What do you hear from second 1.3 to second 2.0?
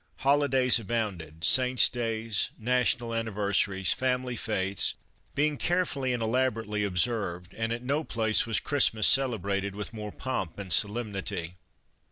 Saints'